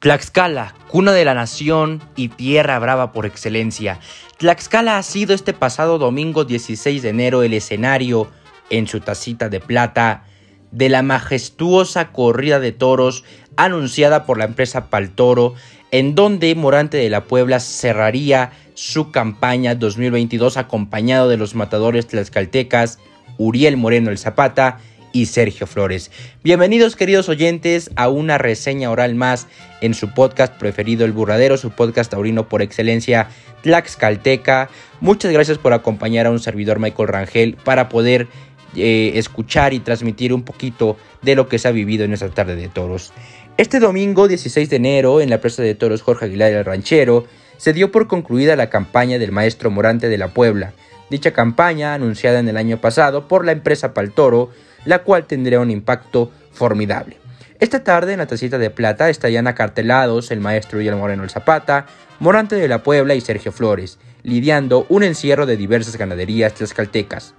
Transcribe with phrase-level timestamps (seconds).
[0.00, 4.00] Tlaxcala, cuna de la nación y tierra brava por excelencia.
[4.38, 8.30] Tlaxcala ha sido este pasado domingo 16 de enero el escenario,
[8.70, 10.24] en su tacita de plata,
[10.70, 13.24] de la majestuosa corrida de toros
[13.58, 15.52] anunciada por la empresa Paltoro,
[15.90, 23.00] en donde Morante de la Puebla cerraría su campaña 2022 acompañado de los matadores tlaxcaltecas
[23.36, 24.78] Uriel Moreno el Zapata
[25.12, 26.10] y Sergio Flores.
[26.42, 29.46] Bienvenidos queridos oyentes a una reseña oral más
[29.80, 33.28] en su podcast preferido El Burradero, su podcast taurino por excelencia
[33.62, 34.70] Tlaxcalteca.
[35.00, 38.28] Muchas gracias por acompañar a un servidor Michael Rangel para poder
[38.76, 42.56] eh, escuchar y transmitir un poquito de lo que se ha vivido en esta tarde
[42.56, 43.12] de toros.
[43.56, 47.72] Este domingo 16 de enero en la Plaza de Toros Jorge Aguilar el Ranchero se
[47.74, 50.72] dio por concluida la campaña del maestro Morante de la Puebla.
[51.10, 54.50] Dicha campaña, anunciada en el año pasado por la empresa Paltoro,
[54.84, 57.18] la cual tendría un impacto formidable.
[57.58, 61.86] Esta tarde en la tacita de plata estarían acartelados el maestro Guillermo Moreno el Zapata,
[62.18, 67.34] Morante de la Puebla y Sergio Flores, lidiando un encierro de diversas ganaderías tlaxcaltecas.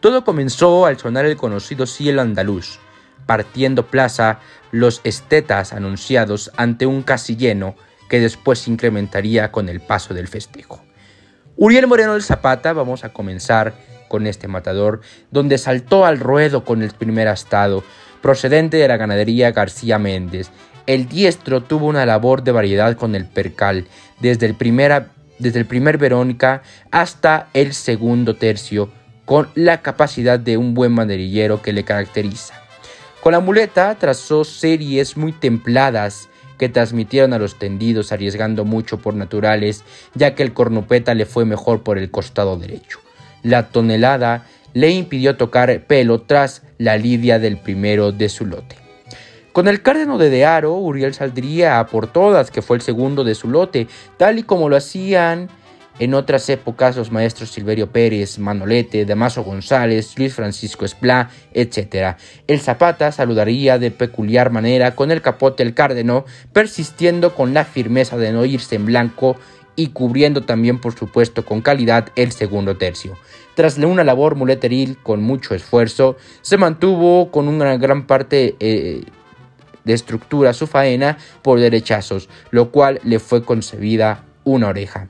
[0.00, 2.78] Todo comenzó al sonar el conocido cielo andaluz,
[3.26, 7.76] partiendo plaza los estetas anunciados ante un casi lleno
[8.08, 10.82] que después se incrementaría con el paso del festejo.
[11.56, 13.74] Uriel Moreno del Zapata, vamos a comenzar
[14.08, 17.84] con este matador, donde saltó al ruedo con el primer astado,
[18.22, 20.50] procedente de la ganadería García Méndez.
[20.86, 23.86] El diestro tuvo una labor de variedad con el percal,
[24.20, 24.56] desde el,
[25.38, 28.90] desde el primer Verónica hasta el segundo tercio,
[29.24, 32.54] con la capacidad de un buen manderillero que le caracteriza.
[33.20, 39.14] Con la muleta trazó series muy templadas que transmitieron a los tendidos arriesgando mucho por
[39.14, 39.84] naturales,
[40.14, 43.05] ya que el cornupeta le fue mejor por el costado derecho
[43.42, 48.76] la tonelada le impidió tocar pelo tras la lidia del primero de su lote.
[49.52, 53.34] Con el cárdeno de Dearo, Uriel saldría a por todas, que fue el segundo de
[53.34, 53.88] su lote,
[54.18, 55.48] tal y como lo hacían
[55.98, 62.18] en otras épocas los maestros Silverio Pérez, Manolete, Damaso González, Luis Francisco Esplá, etc.
[62.46, 68.18] El Zapata saludaría de peculiar manera con el capote el cárdeno, persistiendo con la firmeza
[68.18, 69.38] de no irse en blanco
[69.76, 73.16] y cubriendo también por supuesto con calidad el segundo tercio.
[73.54, 79.04] Tras una labor muleteril con mucho esfuerzo, se mantuvo con una gran parte eh,
[79.84, 85.08] de estructura su faena por derechazos, lo cual le fue concebida una oreja.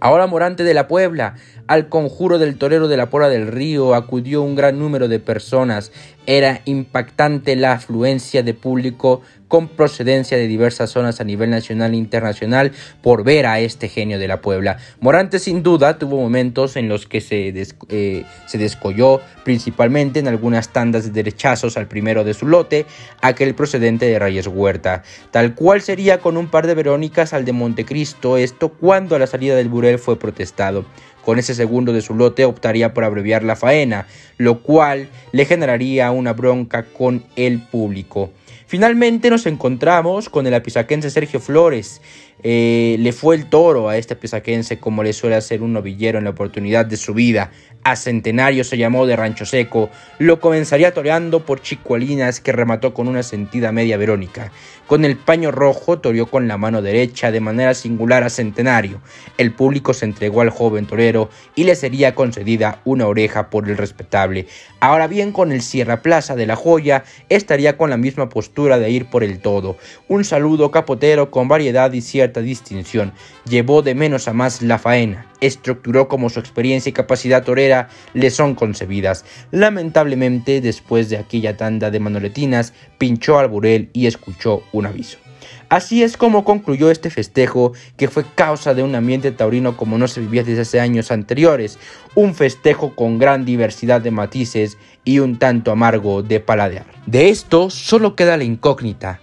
[0.00, 1.36] Ahora Morante de la Puebla,
[1.66, 5.90] al conjuro del torero de la Pora del Río acudió un gran número de personas.
[6.26, 11.96] Era impactante la afluencia de público con procedencia de diversas zonas a nivel nacional e
[11.96, 14.78] internacional por ver a este genio de la Puebla.
[15.00, 17.52] Morante sin duda tuvo momentos en los que se,
[17.88, 22.86] eh, se descolló principalmente en algunas tandas de derechazos al primero de su lote,
[23.20, 27.52] aquel procedente de Reyes Huerta, tal cual sería con un par de Verónicas al de
[27.52, 30.84] Montecristo, esto cuando a la salida del Burel fue protestado.
[31.26, 34.06] Con ese segundo de su lote optaría por abreviar la faena,
[34.38, 38.30] lo cual le generaría una bronca con el público.
[38.68, 42.00] Finalmente nos encontramos con el apisaquense Sergio Flores.
[42.42, 46.24] Eh, le fue el toro a este apisaquense como le suele hacer un novillero en
[46.24, 47.50] la oportunidad de su vida.
[47.84, 49.88] A Centenario se llamó de Rancho Seco.
[50.18, 54.50] Lo comenzaría toreando por Chicualinas que remató con una sentida media Verónica.
[54.88, 59.00] Con el paño rojo toreó con la mano derecha de manera singular a Centenario.
[59.38, 61.15] El público se entregó al joven torero
[61.54, 64.46] y le sería concedida una oreja por el respetable.
[64.80, 68.90] Ahora bien, con el Sierra Plaza de la Joya estaría con la misma postura de
[68.90, 69.76] ir por el todo.
[70.08, 73.12] Un saludo capotero con variedad y cierta distinción.
[73.48, 78.30] Llevó de menos a más la faena estructuró como su experiencia y capacidad torera le
[78.30, 79.24] son concebidas.
[79.50, 85.25] Lamentablemente, después de aquella tanda de manoletinas, pinchó al burel y escuchó un aviso.
[85.68, 90.06] Así es como concluyó este festejo, que fue causa de un ambiente taurino como no
[90.06, 91.78] se vivía desde hace años anteriores,
[92.14, 96.86] un festejo con gran diversidad de matices y un tanto amargo de paladear.
[97.06, 99.20] De esto solo queda la incógnita.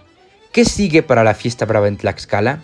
[0.52, 2.60] ¿Qué sigue para la fiesta brava en Tlaxcala?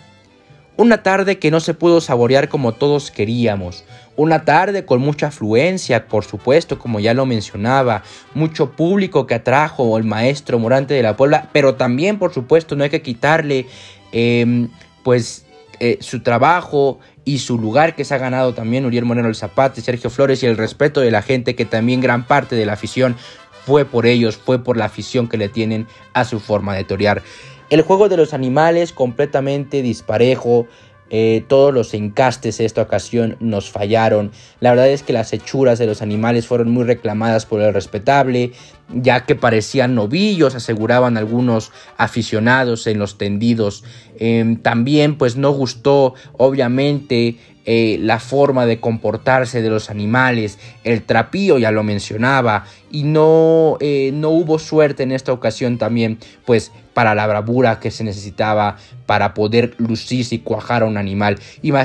[0.81, 3.83] Una tarde que no se pudo saborear como todos queríamos.
[4.15, 8.01] Una tarde con mucha afluencia, por supuesto, como ya lo mencionaba.
[8.33, 11.49] Mucho público que atrajo el maestro Morante de la Puebla.
[11.53, 13.67] Pero también, por supuesto, no hay que quitarle
[14.11, 14.69] em,
[15.03, 15.45] pues
[15.79, 19.79] eh, su trabajo y su lugar que se ha ganado también Uriel Moreno el Zapata
[19.79, 22.73] y Sergio Flores y el respeto de la gente que también gran parte de la
[22.73, 23.17] afición
[23.67, 27.21] fue por ellos, fue por la afición que le tienen a su forma de torear.
[27.71, 30.67] El juego de los animales completamente disparejo,
[31.09, 34.31] eh, todos los encastes en esta ocasión nos fallaron.
[34.59, 38.51] La verdad es que las hechuras de los animales fueron muy reclamadas por el respetable,
[38.93, 43.85] ya que parecían novillos, aseguraban algunos aficionados en los tendidos.
[44.19, 51.03] Em, también pues no gustó obviamente eh, la forma de comportarse de los animales, el
[51.03, 56.71] trapío ya lo mencionaba, y no, eh, no hubo suerte en esta ocasión también, pues
[56.93, 61.39] para la bravura que se necesitaba para poder lucirse y cuajar a un animal.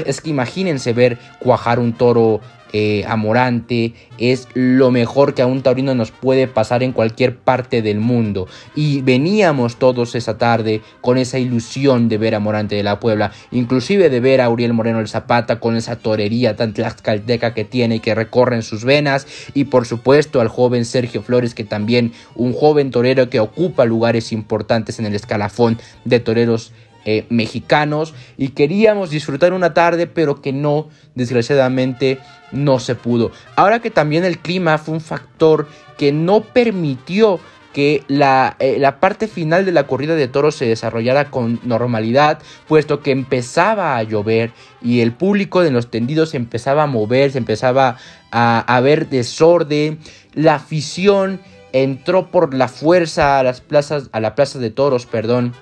[0.07, 2.41] Es que imagínense ver cuajar un toro
[2.73, 7.83] eh, amorante es lo mejor que a un taurino nos puede pasar en cualquier parte
[7.83, 8.47] del mundo.
[8.75, 13.33] Y veníamos todos esa tarde con esa ilusión de ver a Morante de la Puebla,
[13.51, 17.97] inclusive de ver a Uriel Moreno el Zapata con esa torería tan tlaxcalteca que tiene
[17.97, 19.27] y que recorre en sus venas.
[19.55, 24.33] Y por supuesto al joven Sergio Flores, que también un joven torero que ocupa lugares
[24.33, 26.73] importantes en el escalafón de toreros
[27.09, 32.19] eh, mexicanos y queríamos disfrutar una tarde pero que no desgraciadamente
[32.51, 33.31] no se pudo.
[33.55, 37.39] Ahora que también el clima fue un factor que no permitió
[37.73, 42.41] que la, eh, la, parte final de la corrida de toros se desarrollara con normalidad,
[42.67, 44.51] puesto que empezaba a llover
[44.83, 47.99] y el público de los tendidos empezaba a mover, se empezaba
[48.33, 50.01] a, a ver desorden,
[50.35, 51.39] la afición
[51.73, 55.53] entró por la fuerza a las plazas, a la plaza de toros, perdón,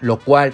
[0.00, 0.52] lo cual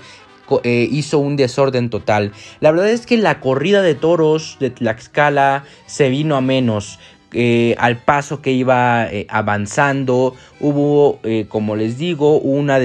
[0.62, 2.32] eh, hizo un desorden total.
[2.61, 6.99] La verdad es que la corrida de toros de Tlaxcala se vino a menos.
[7.37, 11.19] Eh, al paso que iba eh, avanzando, hubo,
[11.49, 12.79] como les digo, una,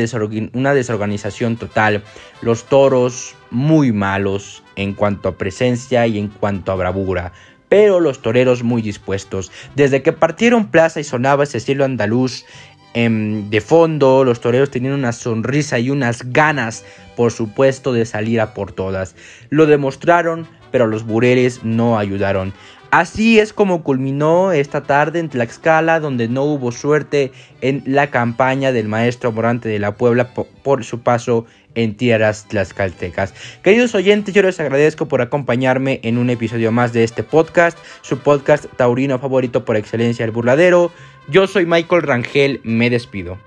[0.53, 2.03] una desorganización total.
[2.41, 7.33] Los toros muy malos en cuanto a presencia y en cuanto a bravura
[7.69, 9.51] pero los toreros muy dispuestos.
[9.75, 12.45] Desde que partieron plaza y sonaba ese cielo andaluz,
[12.93, 16.83] de fondo, los toreros tenían una sonrisa y unas ganas,
[17.15, 19.15] por supuesto, de salir a por todas.
[19.49, 22.53] Lo demostraron, pero los bureles no ayudaron.
[22.91, 27.31] Así es como culminó esta tarde en Tlaxcala, donde no hubo suerte
[27.61, 31.45] en la campaña del maestro Morante de la Puebla por, su paso
[31.75, 33.35] en tierras tlaxcaltecas.
[33.61, 38.17] Queridos oyentes, yo les agradezco por acompañarme en un episodio más de este podcast, su
[38.17, 40.91] podcast taurino favorito por excelencia, El Burladero.
[41.31, 43.37] Yo soy Michael Rangel, me despido.